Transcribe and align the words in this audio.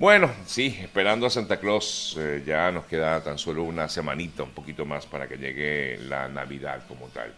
Bueno, 0.00 0.30
sí, 0.46 0.78
esperando 0.80 1.26
a 1.26 1.30
Santa 1.30 1.58
Claus, 1.60 2.16
eh, 2.18 2.42
ya 2.46 2.72
nos 2.72 2.86
queda 2.86 3.22
tan 3.22 3.36
solo 3.36 3.64
una 3.64 3.86
semanita, 3.86 4.42
un 4.44 4.52
poquito 4.52 4.86
más 4.86 5.04
para 5.04 5.28
que 5.28 5.36
llegue 5.36 5.98
la 5.98 6.26
Navidad 6.26 6.84
como 6.88 7.08
tal. 7.08 7.34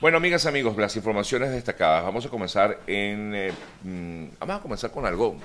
Bueno, 0.00 0.16
amigas, 0.16 0.46
amigos, 0.46 0.74
las 0.78 0.96
informaciones 0.96 1.50
destacadas. 1.50 2.02
Vamos 2.02 2.24
a 2.24 2.30
comenzar 2.30 2.80
en, 2.86 3.34
eh, 3.34 3.52
mm, 3.82 4.24
vamos 4.38 4.56
a 4.56 4.62
comenzar 4.62 4.90
con 4.90 5.04
algo 5.04 5.36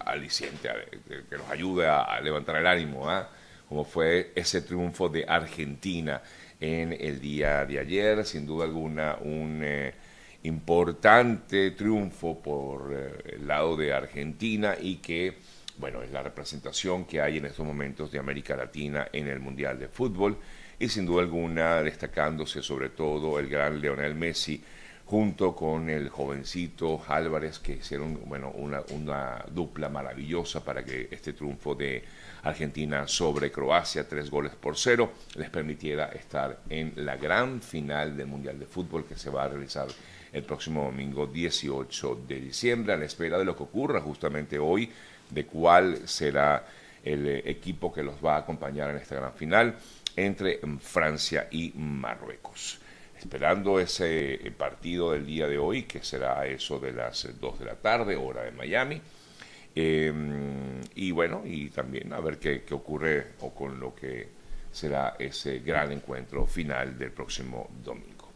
aliciente, 0.00 0.68
que, 1.08 1.38
nos 1.38 1.50
ayude 1.50 1.88
a, 1.88 2.20
levantar 2.20 2.56
el 2.56 2.66
ánimo, 2.66 3.08
¿ah? 3.08 3.30
como 3.70 3.86
fue 3.86 4.32
ese 4.34 4.60
triunfo 4.60 5.08
de 5.08 5.24
Argentina 5.26 6.20
en 6.60 6.92
el 6.92 7.22
día 7.22 7.64
de 7.64 7.78
ayer, 7.78 8.26
sin 8.26 8.44
duda 8.44 8.66
alguna 8.66 9.16
un 9.22 9.62
eh, 9.64 9.94
importante 10.44 11.70
triunfo 11.72 12.40
por 12.42 12.92
eh, 12.92 13.36
el 13.36 13.46
lado 13.46 13.76
de 13.76 13.92
Argentina 13.92 14.74
y 14.80 14.96
que, 14.96 15.38
bueno, 15.78 16.02
es 16.02 16.10
la 16.10 16.22
representación 16.22 17.04
que 17.04 17.20
hay 17.20 17.38
en 17.38 17.46
estos 17.46 17.64
momentos 17.64 18.10
de 18.10 18.18
América 18.18 18.56
Latina 18.56 19.08
en 19.12 19.28
el 19.28 19.40
Mundial 19.40 19.78
de 19.78 19.88
Fútbol. 19.88 20.36
Y 20.78 20.88
sin 20.88 21.06
duda 21.06 21.22
alguna 21.22 21.82
destacándose 21.82 22.62
sobre 22.62 22.88
todo 22.88 23.38
el 23.38 23.48
gran 23.48 23.80
Leonel 23.80 24.14
Messi 24.14 24.62
junto 25.06 25.54
con 25.54 25.90
el 25.90 26.08
jovencito 26.08 27.02
Álvarez 27.06 27.58
que 27.58 27.74
hicieron 27.74 28.18
bueno 28.26 28.50
una, 28.50 28.82
una 28.90 29.44
dupla 29.50 29.88
maravillosa 29.88 30.64
para 30.64 30.84
que 30.84 31.08
este 31.10 31.32
triunfo 31.32 31.74
de 31.74 32.02
Argentina 32.42 33.06
sobre 33.06 33.52
Croacia, 33.52 34.08
tres 34.08 34.30
goles 34.30 34.52
por 34.54 34.76
cero, 34.76 35.12
les 35.36 35.50
permitiera 35.50 36.06
estar 36.06 36.60
en 36.68 36.92
la 36.96 37.16
gran 37.16 37.60
final 37.60 38.16
del 38.16 38.26
Mundial 38.26 38.58
de 38.58 38.66
Fútbol 38.66 39.04
que 39.04 39.16
se 39.16 39.30
va 39.30 39.44
a 39.44 39.48
realizar 39.48 39.86
el 40.32 40.42
próximo 40.44 40.84
domingo 40.84 41.26
18 41.26 42.22
de 42.26 42.40
diciembre, 42.40 42.94
a 42.94 42.96
la 42.96 43.04
espera 43.04 43.38
de 43.38 43.44
lo 43.44 43.54
que 43.54 43.64
ocurra 43.64 44.00
justamente 44.00 44.58
hoy, 44.58 44.90
de 45.28 45.46
cuál 45.46 46.08
será 46.08 46.66
el 47.04 47.26
eh, 47.26 47.42
equipo 47.46 47.92
que 47.92 48.02
los 48.02 48.14
va 48.24 48.36
a 48.36 48.38
acompañar 48.38 48.90
en 48.90 48.96
esta 48.96 49.16
gran 49.16 49.34
final 49.34 49.76
entre 50.16 50.60
Francia 50.80 51.48
y 51.50 51.72
Marruecos. 51.74 52.81
Esperando 53.22 53.78
ese 53.78 54.34
eh, 54.34 54.50
partido 54.50 55.12
del 55.12 55.24
día 55.24 55.46
de 55.46 55.56
hoy, 55.56 55.84
que 55.84 56.02
será 56.02 56.44
eso 56.44 56.80
de 56.80 56.92
las 56.92 57.28
2 57.40 57.58
de 57.60 57.64
la 57.64 57.76
tarde, 57.76 58.16
hora 58.16 58.42
de 58.42 58.50
Miami. 58.50 59.00
Em, 59.74 60.80
y 60.96 61.12
bueno, 61.12 61.42
y 61.44 61.70
también 61.70 62.12
a 62.12 62.18
ver 62.18 62.38
qué, 62.38 62.64
qué 62.64 62.74
ocurre 62.74 63.28
o 63.40 63.54
con 63.54 63.78
lo 63.78 63.94
que 63.94 64.28
será 64.72 65.14
ese 65.20 65.60
gran 65.60 65.92
encuentro 65.92 66.46
final 66.46 66.98
del 66.98 67.12
próximo 67.12 67.70
domingo. 67.84 68.28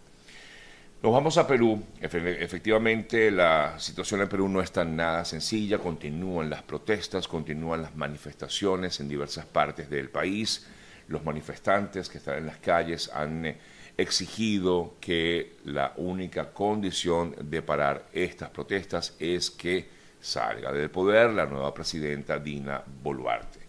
Nos 1.03 1.13
vamos 1.13 1.37
a 1.37 1.47
Perú. 1.47 1.83
Efectivamente, 2.01 3.31
la 3.33 3.79
situación 3.79 4.23
en 4.23 4.29
Perú 4.29 4.49
no 4.49 4.61
está 4.61 4.85
nada 4.85 5.25
sencilla. 5.25 5.79
Continúan 5.79 6.49
las 6.49 6.63
protestas, 6.63 7.27
continúan 7.27 7.83
las 7.83 7.97
manifestaciones 7.97 9.01
en 9.01 9.09
diversas 9.09 9.47
partes 9.47 9.91
del 9.91 10.11
país. 10.11 10.65
Los 11.09 11.25
manifestantes 11.25 12.09
que 12.09 12.19
están 12.19 12.39
en 12.39 12.47
las 12.47 12.59
calles 12.59 13.11
han 13.13 13.47
eh, 13.47 13.57
exigido 13.97 14.95
que 15.01 15.57
la 15.65 15.95
única 15.97 16.53
condición 16.53 17.35
de 17.41 17.63
parar 17.63 18.09
estas 18.13 18.51
protestas 18.51 19.17
es 19.19 19.51
que 19.51 19.89
salga 20.21 20.73
del 20.73 20.91
poder 20.91 21.31
la 21.31 21.47
nueva 21.47 21.73
presidenta 21.73 22.39
Dina 22.39 22.83
Boluarte. 23.03 23.61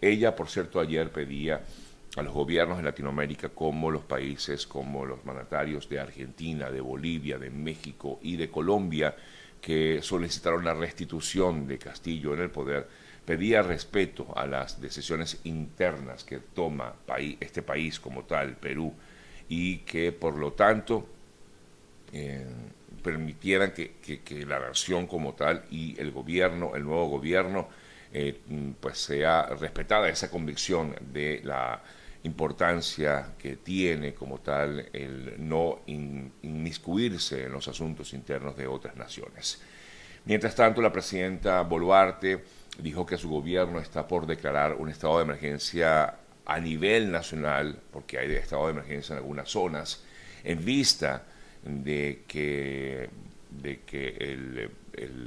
Ella, 0.00 0.34
por 0.34 0.48
cierto, 0.48 0.80
ayer 0.80 1.10
pedía 1.10 1.62
a 2.16 2.22
los 2.22 2.32
gobiernos 2.32 2.78
de 2.78 2.84
Latinoamérica 2.84 3.50
como 3.50 3.90
los 3.90 4.02
países, 4.02 4.66
como 4.66 5.04
los 5.04 5.24
mandatarios 5.24 5.88
de 5.88 6.00
Argentina, 6.00 6.70
de 6.70 6.80
Bolivia, 6.80 7.38
de 7.38 7.50
México 7.50 8.18
y 8.22 8.36
de 8.36 8.50
Colombia, 8.50 9.14
que 9.60 10.00
solicitaron 10.02 10.64
la 10.64 10.74
restitución 10.74 11.66
de 11.66 11.78
Castillo 11.78 12.34
en 12.34 12.40
el 12.40 12.50
poder, 12.50 12.88
pedía 13.24 13.62
respeto 13.62 14.32
a 14.36 14.46
las 14.46 14.80
decisiones 14.80 15.40
internas 15.44 16.24
que 16.24 16.38
toma 16.38 16.94
este 17.40 17.62
país 17.62 18.00
como 18.00 18.24
tal, 18.24 18.56
Perú, 18.56 18.94
y 19.48 19.78
que 19.78 20.12
por 20.12 20.36
lo 20.36 20.52
tanto 20.52 21.06
eh, 22.12 22.46
permitieran 23.02 23.72
que, 23.72 24.44
la 24.46 24.58
nación 24.58 25.06
como 25.06 25.34
tal 25.34 25.64
y 25.70 25.98
el 26.00 26.10
gobierno, 26.10 26.74
el 26.74 26.84
nuevo 26.84 27.08
gobierno, 27.08 27.68
eh, 28.12 28.40
pues 28.80 28.98
sea 28.98 29.46
respetada 29.46 30.08
esa 30.08 30.30
convicción 30.30 30.94
de 31.12 31.40
la 31.44 31.80
importancia 32.24 33.34
que 33.38 33.56
tiene 33.56 34.14
como 34.14 34.38
tal 34.38 34.88
el 34.92 35.34
no 35.38 35.80
inmiscuirse 35.86 37.44
en 37.44 37.52
los 37.52 37.68
asuntos 37.68 38.12
internos 38.12 38.56
de 38.56 38.66
otras 38.66 38.96
naciones. 38.96 39.62
Mientras 40.24 40.56
tanto, 40.56 40.82
la 40.82 40.90
presidenta 40.90 41.62
Boluarte 41.62 42.42
dijo 42.78 43.06
que 43.06 43.16
su 43.16 43.28
gobierno 43.28 43.78
está 43.78 44.06
por 44.08 44.26
declarar 44.26 44.74
un 44.74 44.88
estado 44.88 45.18
de 45.18 45.24
emergencia 45.24 46.16
a 46.46 46.60
nivel 46.60 47.10
nacional, 47.10 47.78
porque 47.92 48.18
hay 48.18 48.32
estado 48.32 48.66
de 48.66 48.72
emergencia 48.72 49.14
en 49.14 49.18
algunas 49.18 49.50
zonas, 49.50 50.04
en 50.44 50.64
vista 50.64 51.24
de 51.64 52.22
que, 52.28 53.10
de 53.50 53.80
que 53.80 54.70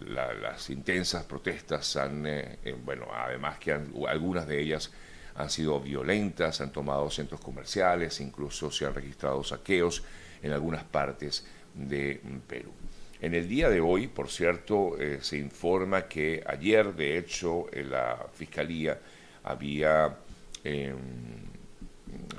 las 0.07 0.69
intensas 0.69 1.25
protestas 1.25 1.97
han, 1.97 2.25
eh, 2.25 2.59
eh, 2.63 2.75
bueno, 2.83 3.07
además 3.13 3.59
que 3.59 3.73
algunas 4.07 4.47
de 4.47 4.61
ellas 4.61 4.91
han 5.35 5.49
sido 5.49 5.79
violentas, 5.81 6.61
han 6.61 6.71
tomado 6.71 7.09
centros 7.11 7.41
comerciales, 7.41 8.19
incluso 8.21 8.71
se 8.71 8.85
han 8.85 8.95
registrado 8.95 9.43
saqueos 9.43 10.03
en 10.41 10.53
algunas 10.53 10.85
partes 10.85 11.45
de 11.73 12.21
Perú. 12.47 12.71
En 13.21 13.33
el 13.33 13.49
día 13.49 13.69
de 13.69 13.81
hoy, 13.81 14.07
por 14.07 14.29
cierto, 14.29 14.97
eh, 14.97 15.19
se 15.21 15.37
informa 15.37 16.07
que 16.07 16.41
ayer, 16.47 16.93
de 16.93 17.17
hecho, 17.17 17.65
la 17.73 18.25
Fiscalía 18.33 18.97
había 19.43 20.15
em, 20.63 20.87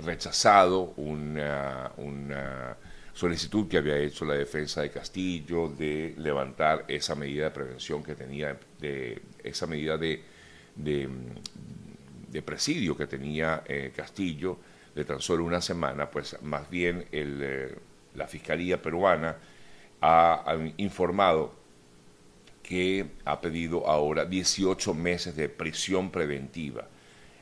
rechazado 0.04 0.94
una, 0.96 1.92
solicitud 3.12 3.68
que 3.68 3.76
había 3.76 3.98
hecho 3.98 4.24
la 4.24 4.34
defensa 4.34 4.82
de 4.82 4.90
Castillo 4.90 5.68
de 5.68 6.14
levantar 6.16 6.84
esa 6.88 7.14
medida 7.14 7.44
de 7.44 7.50
prevención 7.50 8.02
que 8.02 8.14
tenía, 8.14 8.58
de 8.80 9.20
esa 9.44 9.66
medida 9.66 9.98
de, 9.98 10.22
de 12.30 12.42
presidio 12.42 12.96
que 12.96 13.06
tenía 13.06 13.62
eh, 13.66 13.92
Castillo 13.94 14.58
de 14.94 15.04
tan 15.04 15.20
solo 15.20 15.44
una 15.44 15.60
semana, 15.60 16.10
pues 16.10 16.40
más 16.42 16.68
bien 16.70 17.06
eh, 17.12 17.76
la 18.14 18.26
Fiscalía 18.26 18.80
peruana 18.80 19.36
ha, 20.00 20.56
informado 20.76 21.54
que 22.62 23.06
ha 23.24 23.40
pedido 23.40 23.86
ahora 23.86 24.24
18 24.24 24.94
meses 24.94 25.36
de 25.36 25.48
prisión 25.48 26.10
preventiva. 26.10 26.88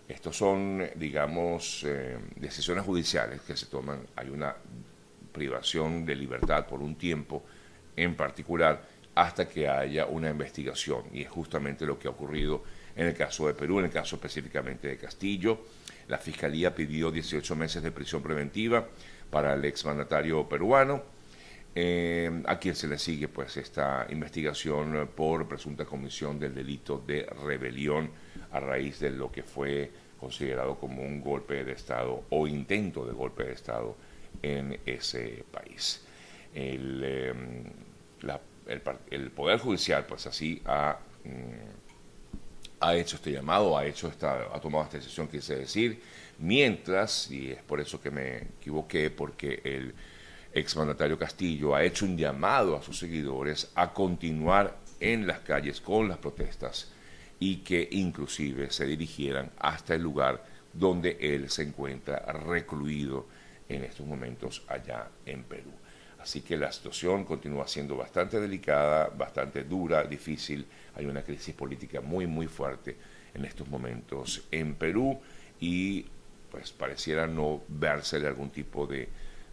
Estos 0.08 0.38
son, 0.38 0.88
digamos, 0.94 1.84
eh, 1.86 2.16
decisiones 2.36 2.84
judiciales 2.84 3.42
que 3.42 3.56
se 3.56 3.66
toman. 3.66 4.06
Hay 4.16 4.30
una 4.30 4.56
privación 5.32 6.06
de 6.06 6.16
libertad 6.16 6.66
por 6.66 6.80
un 6.80 6.96
tiempo 6.96 7.44
en 7.94 8.16
particular 8.16 8.82
hasta 9.14 9.48
que 9.48 9.68
haya 9.68 10.06
una 10.06 10.30
investigación. 10.30 11.02
Y 11.12 11.22
es 11.22 11.28
justamente 11.28 11.84
lo 11.84 11.98
que 11.98 12.08
ha 12.08 12.10
ocurrido 12.10 12.62
en 12.96 13.06
el 13.06 13.14
caso 13.14 13.46
de 13.48 13.54
Perú, 13.54 13.80
en 13.80 13.86
el 13.86 13.90
caso 13.90 14.16
específicamente 14.16 14.88
de 14.88 14.96
Castillo. 14.96 15.60
La 16.08 16.18
Fiscalía 16.18 16.74
pidió 16.74 17.10
18 17.10 17.54
meses 17.54 17.82
de 17.82 17.90
prisión 17.90 18.22
preventiva 18.22 18.88
para 19.30 19.54
el 19.54 19.64
exmandatario 19.66 20.48
peruano, 20.48 21.02
eh, 21.80 22.42
a 22.46 22.58
quien 22.58 22.74
se 22.74 22.88
le 22.88 22.98
sigue 22.98 23.28
pues 23.28 23.56
esta 23.56 24.04
investigación 24.10 25.10
por 25.14 25.46
presunta 25.46 25.84
comisión 25.84 26.36
del 26.36 26.52
delito 26.52 26.98
de 27.06 27.22
rebelión 27.44 28.10
a 28.50 28.58
raíz 28.58 28.98
de 28.98 29.10
lo 29.10 29.30
que 29.30 29.44
fue 29.44 29.88
considerado 30.18 30.74
como 30.74 31.02
un 31.02 31.20
golpe 31.20 31.62
de 31.62 31.70
Estado 31.70 32.24
o 32.30 32.48
intento 32.48 33.06
de 33.06 33.12
golpe 33.12 33.44
de 33.44 33.52
Estado 33.52 33.96
en 34.42 34.80
ese 34.86 35.44
país. 35.52 36.04
El, 36.52 37.00
eh, 37.04 37.32
Poder 39.36 39.60
Judicial 39.60 40.04
pues 40.04 40.26
así 40.26 40.60
ha... 40.64 40.98
Mm, 41.22 41.78
ha 42.80 42.94
hecho 42.96 43.16
este 43.16 43.30
llamado, 43.30 43.76
ha, 43.78 43.86
hecho 43.86 44.08
esta, 44.08 44.48
ha 44.52 44.60
tomado 44.60 44.84
esta 44.84 44.98
decisión, 44.98 45.26
quise 45.26 45.56
decir, 45.56 46.00
mientras, 46.38 47.28
y 47.28 47.50
es 47.50 47.62
por 47.62 47.80
eso 47.80 48.00
que 48.00 48.10
me 48.10 48.36
equivoqué, 48.38 49.10
porque 49.10 49.60
el 49.64 49.94
exmandatario 50.58 51.18
Castillo 51.18 51.74
ha 51.74 51.82
hecho 51.82 52.04
un 52.04 52.16
llamado 52.16 52.76
a 52.76 52.82
sus 52.82 52.98
seguidores 52.98 53.70
a 53.74 53.92
continuar 53.92 54.76
en 55.00 55.26
las 55.26 55.40
calles 55.40 55.80
con 55.80 56.08
las 56.08 56.18
protestas 56.18 56.90
y 57.40 57.58
que 57.58 57.88
inclusive 57.92 58.70
se 58.70 58.86
dirigieran 58.86 59.50
hasta 59.58 59.94
el 59.94 60.02
lugar 60.02 60.44
donde 60.72 61.16
él 61.20 61.50
se 61.50 61.62
encuentra 61.62 62.18
recluido 62.32 63.26
en 63.68 63.84
estos 63.84 64.06
momentos 64.06 64.62
allá 64.68 65.08
en 65.26 65.44
Perú. 65.44 65.70
Así 66.18 66.40
que 66.40 66.56
la 66.56 66.72
situación 66.72 67.24
continúa 67.24 67.68
siendo 67.68 67.96
bastante 67.96 68.40
delicada, 68.40 69.08
bastante 69.08 69.64
dura, 69.64 70.04
difícil. 70.04 70.66
Hay 70.96 71.06
una 71.06 71.22
crisis 71.22 71.54
política 71.54 72.00
muy, 72.00 72.26
muy 72.26 72.48
fuerte 72.48 72.96
en 73.34 73.44
estos 73.44 73.68
momentos 73.68 74.42
en 74.50 74.74
Perú 74.74 75.20
y 75.60 76.06
pues 76.50 76.72
pareciera 76.72 77.26
no 77.26 77.62
verse 77.68 78.16
algún 78.26 78.50
tipo 78.50 78.86
de, 78.86 79.08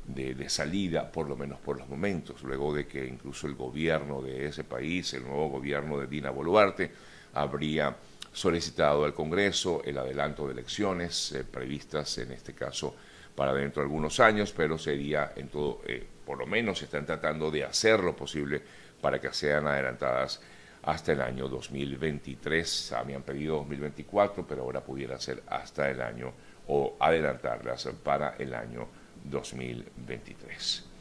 de, 0.07 0.49
salida, 0.49 1.11
por 1.11 1.27
lo 1.27 1.35
menos 1.35 1.59
por 1.59 1.77
los 1.77 1.89
momentos, 1.89 2.43
luego 2.43 2.73
de 2.73 2.87
que 2.87 3.05
incluso 3.05 3.47
el 3.47 3.55
gobierno 3.55 4.21
de 4.21 4.47
ese 4.47 4.63
país, 4.63 5.13
el 5.13 5.23
nuevo 5.23 5.49
gobierno 5.49 5.97
de 5.97 6.07
Dina 6.07 6.29
Boluarte, 6.29 6.91
habría 7.33 7.95
solicitado 8.31 9.05
al 9.05 9.13
Congreso 9.13 9.81
el 9.83 9.97
adelanto 9.97 10.45
de 10.45 10.53
elecciones 10.53 11.31
eh, 11.31 11.43
previstas 11.43 12.17
en 12.17 12.31
este 12.31 12.53
caso 12.53 12.95
para 13.35 13.53
dentro 13.53 13.81
de 13.81 13.87
algunos 13.87 14.19
años, 14.19 14.53
pero 14.55 14.77
sería 14.77 15.33
en 15.35 15.49
todo, 15.49 15.81
eh, 15.87 16.05
por 16.25 16.37
lo 16.37 16.45
menos 16.45 16.81
están 16.81 17.05
tratando 17.05 17.51
de 17.51 17.63
hacer 17.63 18.01
lo 18.01 18.15
posible 18.15 18.61
para 19.01 19.19
que 19.19 19.33
sean 19.33 19.67
adelantadas 19.67 20.41
hasta 20.83 21.13
el 21.13 21.21
año 21.21 21.47
2023. 21.49 22.91
Habían 22.93 23.23
pedido 23.23 23.57
2024, 23.57 24.45
pero 24.47 24.63
ahora 24.63 24.81
pudiera 24.81 25.19
ser 25.19 25.43
hasta 25.47 25.89
el 25.89 26.01
año 26.01 26.33
o 26.67 26.95
adelantarlas 26.99 27.89
para 28.03 28.35
el 28.37 28.53
año 28.53 28.87
2023. 29.29 30.95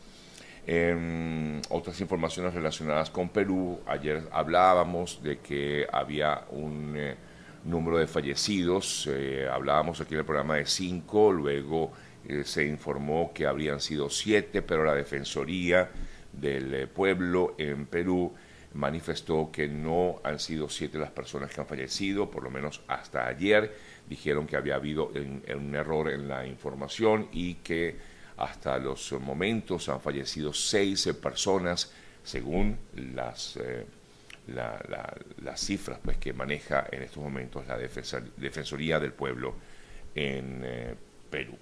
Em, 0.66 1.60
otras 1.68 2.00
informaciones 2.00 2.54
relacionadas 2.54 3.10
con 3.10 3.28
Perú. 3.28 3.80
Ayer 3.86 4.22
hablábamos 4.32 5.22
de 5.22 5.38
que 5.38 5.86
había 5.92 6.44
un 6.50 6.94
eh, 6.96 7.16
número 7.64 7.98
de 7.98 8.06
fallecidos. 8.06 9.08
Eh, 9.12 9.46
hablábamos 9.50 10.00
aquí 10.00 10.14
en 10.14 10.20
el 10.20 10.24
programa 10.24 10.56
de 10.56 10.64
cinco. 10.64 11.30
Luego 11.32 11.92
eh, 12.26 12.44
se 12.44 12.64
informó 12.66 13.32
que 13.34 13.46
habrían 13.46 13.78
sido 13.80 14.08
siete, 14.08 14.62
pero 14.62 14.84
la 14.84 14.94
Defensoría 14.94 15.90
del 16.32 16.88
Pueblo 16.88 17.54
en 17.58 17.84
Perú 17.84 18.32
manifestó 18.72 19.50
que 19.52 19.68
no 19.68 20.20
han 20.24 20.38
sido 20.38 20.70
siete 20.70 20.98
las 20.98 21.10
personas 21.10 21.52
que 21.52 21.60
han 21.60 21.66
fallecido, 21.66 22.30
por 22.30 22.42
lo 22.42 22.50
menos 22.50 22.80
hasta 22.88 23.26
ayer. 23.26 23.76
Dijeron 24.08 24.46
que 24.46 24.56
había 24.56 24.76
habido 24.76 25.12
un 25.54 25.74
error 25.74 26.10
en 26.10 26.26
la 26.26 26.46
información 26.46 27.28
y 27.32 27.56
que 27.56 28.13
hasta 28.36 28.78
los 28.78 29.12
momentos 29.12 29.88
han 29.88 30.00
fallecido 30.00 30.52
seis 30.52 31.08
personas, 31.20 31.92
según 32.22 32.76
las, 32.96 33.56
eh, 33.56 33.86
las 34.46 35.60
cifras 35.60 35.98
pues, 36.02 36.18
que 36.18 36.32
maneja 36.32 36.86
en 36.90 37.02
estos 37.02 37.22
momentos 37.22 37.66
la 37.66 37.78
Defensoría 37.78 38.98
del 38.98 39.12
Pueblo 39.12 39.54
en 40.14 40.62
eh, 40.64 40.94
Perú. 41.30 41.56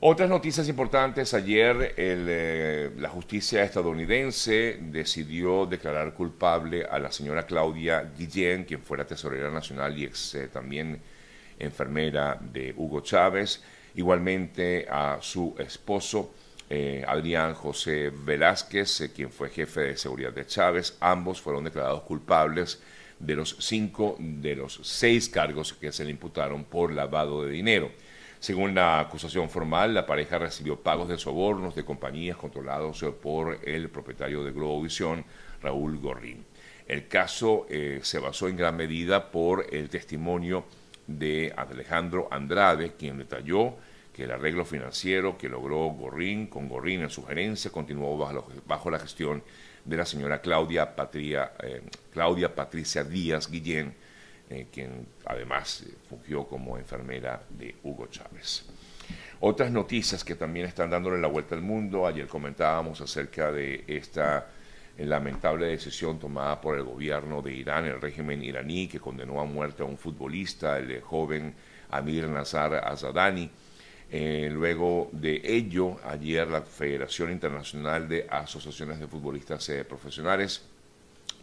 Otras 0.00 0.28
noticias 0.28 0.68
importantes. 0.68 1.32
Ayer 1.32 1.94
eh, 1.96 2.90
la 2.98 3.08
justicia 3.08 3.62
estadounidense 3.62 4.78
decidió 4.80 5.64
declarar 5.66 6.12
culpable 6.12 6.84
a 6.84 6.98
la 6.98 7.10
señora 7.10 7.46
Claudia 7.46 8.12
Guillén, 8.16 8.64
quien 8.64 8.82
fuera 8.82 9.06
tesorera 9.06 9.50
nacional 9.50 9.96
y 9.96 10.04
ex 10.04 10.36
también 10.52 11.00
enfermera 11.58 12.36
de 12.40 12.74
Hugo 12.76 13.00
Chávez 13.00 13.62
igualmente 13.94 14.86
a 14.88 15.18
su 15.20 15.54
esposo 15.58 16.32
eh, 16.70 17.04
Adrián 17.06 17.54
José 17.54 18.10
Velázquez, 18.10 19.02
eh, 19.02 19.12
quien 19.12 19.30
fue 19.30 19.50
jefe 19.50 19.80
de 19.80 19.96
seguridad 19.96 20.32
de 20.32 20.46
Chávez. 20.46 20.96
Ambos 21.00 21.40
fueron 21.40 21.64
declarados 21.64 22.02
culpables 22.02 22.82
de 23.18 23.36
los 23.36 23.56
cinco 23.60 24.16
de 24.18 24.56
los 24.56 24.80
seis 24.82 25.28
cargos 25.28 25.72
que 25.72 25.92
se 25.92 26.04
le 26.04 26.10
imputaron 26.10 26.64
por 26.64 26.92
lavado 26.92 27.44
de 27.44 27.52
dinero. 27.52 27.90
Según 28.40 28.74
la 28.74 29.00
acusación 29.00 29.48
formal, 29.48 29.94
la 29.94 30.04
pareja 30.04 30.38
recibió 30.38 30.80
pagos 30.80 31.08
de 31.08 31.16
sobornos 31.16 31.74
de 31.74 31.84
compañías 31.84 32.36
controlados 32.36 33.04
por 33.22 33.58
el 33.66 33.88
propietario 33.88 34.44
de 34.44 34.52
Globovisión, 34.52 35.24
Raúl 35.62 35.98
Gorrín. 35.98 36.44
El 36.86 37.08
caso 37.08 37.66
eh, 37.70 38.00
se 38.02 38.18
basó 38.18 38.48
en 38.48 38.56
gran 38.56 38.76
medida 38.76 39.30
por 39.30 39.66
el 39.72 39.88
testimonio 39.88 40.64
de 41.06 41.52
Alejandro 41.56 42.28
Andrade, 42.30 42.94
quien 42.98 43.18
detalló 43.18 43.76
que 44.12 44.24
el 44.24 44.30
arreglo 44.30 44.64
financiero 44.64 45.36
que 45.36 45.48
logró 45.48 45.86
Gorrín, 45.88 46.46
con 46.46 46.68
Gorrín 46.68 47.02
en 47.02 47.10
su 47.10 47.24
gerencia, 47.24 47.70
continuó 47.70 48.16
bajo, 48.66 48.90
la 48.90 48.98
gestión 48.98 49.42
de 49.84 49.96
la 49.96 50.06
señora 50.06 50.40
Claudia, 50.40 50.94
Patria, 50.94 51.52
eh, 51.62 51.82
Claudia 52.12 52.54
Patricia 52.54 53.02
Díaz 53.02 53.50
Guillén, 53.50 53.92
eh, 54.48 54.68
quien 54.72 55.06
además 55.26 55.82
eh, 55.82 55.94
fungió 56.08 56.46
como 56.46 56.78
enfermera 56.78 57.42
de 57.50 57.74
Hugo 57.82 58.06
Chávez. 58.06 58.64
Otras 59.40 59.70
noticias 59.70 60.22
que 60.22 60.36
también 60.36 60.66
están 60.66 60.90
dándole 60.90 61.20
la 61.20 61.28
vuelta 61.28 61.54
al 61.54 61.62
mundo, 61.62 62.06
ayer 62.06 62.28
comentábamos 62.28 63.00
acerca 63.00 63.50
de 63.50 63.84
esta 63.86 64.46
lamentable 64.98 65.66
decisión 65.66 66.18
tomada 66.18 66.60
por 66.60 66.76
el 66.76 66.84
gobierno 66.84 67.42
de 67.42 67.52
Irán, 67.52 67.86
el 67.86 68.00
régimen 68.00 68.42
iraní, 68.42 68.86
que 68.86 69.00
condenó 69.00 69.40
a 69.40 69.44
muerte 69.44 69.82
a 69.82 69.86
un 69.86 69.98
futbolista, 69.98 70.78
el 70.78 71.00
joven 71.00 71.54
Amir 71.90 72.28
Nazar 72.28 72.74
Azadani. 72.74 73.50
Eh, 74.10 74.48
luego 74.52 75.08
de 75.12 75.40
ello, 75.44 75.96
ayer 76.04 76.46
la 76.46 76.62
Federación 76.62 77.32
Internacional 77.32 78.08
de 78.08 78.26
Asociaciones 78.30 79.00
de 79.00 79.08
Futbolistas 79.08 79.68
eh, 79.70 79.84
Profesionales 79.84 80.62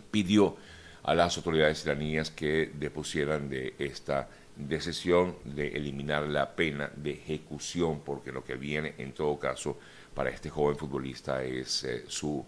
pidió 0.10 0.56
a 1.04 1.16
las 1.16 1.36
autoridades 1.38 1.84
iraníes 1.84 2.32
que 2.32 2.72
depusieran 2.74 3.50
de 3.50 3.74
esta 3.80 4.30
decisión 4.56 5.36
de 5.44 5.70
eliminar 5.70 6.24
la 6.24 6.56
pena 6.56 6.92
de 6.96 7.12
ejecución, 7.12 8.02
porque 8.06 8.32
lo 8.32 8.44
que 8.44 8.56
viene 8.56 8.94
en 8.98 9.14
todo 9.14 9.40
caso 9.40 9.78
para 10.14 10.30
este 10.30 10.50
joven 10.50 10.78
futbolista 10.78 11.44
es 11.44 11.84
eh, 11.84 12.06
su 12.08 12.46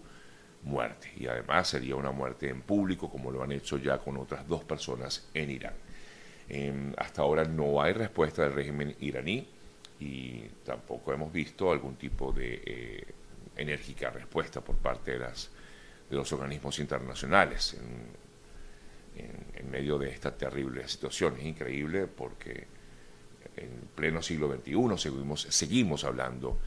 muerte. 0.64 1.12
Y 1.16 1.26
además 1.26 1.68
sería 1.68 1.96
una 1.96 2.10
muerte 2.10 2.48
en 2.48 2.62
público, 2.62 3.10
como 3.10 3.30
lo 3.30 3.42
han 3.42 3.52
hecho 3.52 3.76
ya 3.78 3.98
con 3.98 4.16
otras 4.16 4.46
dos 4.48 4.64
personas 4.64 5.28
en 5.34 5.50
Irán. 5.50 5.74
Em, 6.48 6.92
hasta 6.98 7.22
ahora 7.22 7.44
no 7.44 7.80
hay 7.80 7.92
respuesta 7.92 8.42
del 8.42 8.52
régimen 8.52 8.94
iraní 9.00 9.48
y 9.98 10.40
tampoco 10.64 11.12
hemos 11.12 11.32
visto 11.32 11.72
algún 11.72 11.96
tipo 11.96 12.32
de 12.32 12.62
eh, 12.64 13.06
enérgica 13.56 14.10
respuesta 14.10 14.60
por 14.60 14.76
parte 14.76 15.18
de, 15.18 15.26
los 16.10 16.32
organismos 16.32 16.78
internacionales 16.78 17.74
en, 17.74 18.24
medio 19.70 19.98
de 19.98 20.10
esta 20.10 20.36
terrible 20.36 20.86
situación. 20.86 21.34
Es 21.38 21.44
increíble 21.44 22.06
porque 22.06 22.66
en 23.56 23.88
pleno 23.94 24.22
siglo 24.22 24.48
XXI 24.54 24.98
seguimos, 24.98 25.42
seguimos 25.42 26.04
hablando 26.04 26.60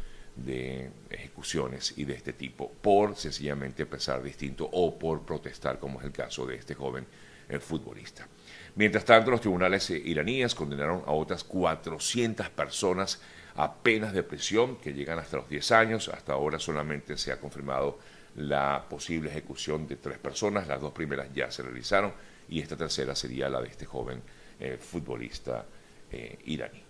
de 0.45 0.91
ejecuciones 1.09 1.93
y 1.97 2.05
de 2.05 2.13
este 2.13 2.33
tipo 2.33 2.71
por 2.81 3.15
sencillamente 3.15 3.85
pensar 3.85 4.21
distinto 4.21 4.69
o 4.71 4.97
por 4.97 5.25
protestar, 5.25 5.79
como 5.79 5.99
es 5.99 6.05
el 6.05 6.11
caso 6.11 6.45
de 6.45 6.55
este 6.55 6.75
joven 6.75 7.05
eh, 7.49 7.59
futbolista. 7.59 8.27
Mientras 8.75 9.05
tanto, 9.05 9.31
los 9.31 9.41
tribunales 9.41 9.89
eh, 9.89 10.01
iraníes 10.03 10.53
condenaron 10.53 11.01
a 11.05 11.11
otras 11.11 11.43
400 11.43 12.49
personas 12.49 13.21
a 13.55 13.73
penas 13.73 14.13
de 14.13 14.21
prisión 14.23 14.77
que 14.77 14.93
llegan 14.93 15.17
hasta 15.17 15.37
los 15.37 15.49
10 15.49 15.71
años. 15.71 16.09
Hasta 16.09 16.33
ahora 16.33 16.59
solamente 16.59 17.17
se 17.17 17.31
ha 17.31 17.39
confirmado 17.39 17.99
la 18.35 18.85
posible 18.87 19.31
ejecución 19.31 19.87
de 19.87 19.95
tres 19.95 20.19
personas. 20.19 20.67
Las 20.67 20.79
dos 20.79 20.91
primeras 20.91 21.33
ya 21.33 21.49
se 21.49 21.63
realizaron 21.63 22.13
y 22.49 22.61
esta 22.61 22.77
tercera 22.77 23.15
sería 23.15 23.49
la 23.49 23.61
de 23.61 23.69
este 23.69 23.85
joven 23.85 24.21
eh, 24.59 24.77
futbolista 24.79 25.65
iraní. 26.45 26.86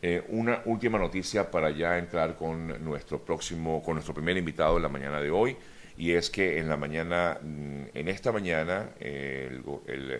Eh, 0.00 0.22
una 0.28 0.62
última 0.66 0.96
noticia 0.96 1.50
para 1.50 1.70
ya 1.70 1.98
entrar 1.98 2.36
con 2.36 2.84
nuestro 2.84 3.18
próximo, 3.18 3.82
con 3.82 3.94
nuestro 3.94 4.14
primer 4.14 4.36
invitado 4.36 4.76
en 4.76 4.84
la 4.84 4.88
mañana 4.88 5.20
de 5.20 5.28
hoy, 5.28 5.56
y 5.96 6.12
es 6.12 6.30
que 6.30 6.58
en 6.58 6.68
la 6.68 6.76
mañana, 6.76 7.38
mm, 7.42 7.82
en 7.94 8.08
esta 8.08 8.30
mañana, 8.30 8.90
el, 9.00 9.64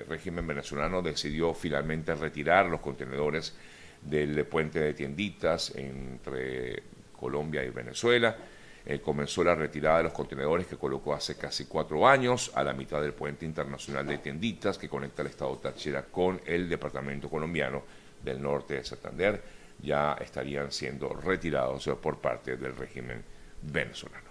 régimen 0.09 0.45
venezolano 0.49 1.01
decidió 1.01 1.55
finalmente 1.55 2.13
retirar 2.17 2.67
los 2.67 2.81
contenedores 2.81 3.55
del 4.03 4.45
puente 4.47 4.81
de 4.81 4.95
tienditas 4.95 5.73
entre 5.77 6.83
Colombia 7.17 7.63
y 7.63 7.71
Venezuela. 7.71 8.37
Eh, 8.85 9.01
comenzó 9.01 9.45
la 9.45 9.55
retirada 9.55 9.99
de 9.99 10.05
los 10.05 10.13
contenedores 10.13 10.67
que 10.67 10.77
colocó 10.77 11.15
hace 11.15 11.37
casi 11.37 11.67
cuatro 11.67 12.09
años 12.09 12.51
a 12.55 12.65
la 12.65 12.73
mitad 12.73 13.01
del 13.01 13.13
puente 13.13 13.45
internacional 13.45 14.07
de 14.07 14.19
tienditas 14.19 14.79
que 14.79 14.89
conecta 14.89 15.23
el 15.23 15.29
estado 15.29 15.57
Táchira 15.59 16.03
con 16.05 16.41
el 16.47 16.69
departamento 16.69 17.29
colombiano 17.29 17.85
del 18.25 18.43
norte 18.43 18.75
de 18.75 18.85
Santander 18.85 19.58
ya 19.81 20.17
estarían 20.21 20.73
siendo 20.73 21.09
retirados 21.15 21.89
por 22.03 22.19
parte 22.21 22.57
del 22.57 22.77
régimen 22.77 23.25
venezolano. 23.63 24.28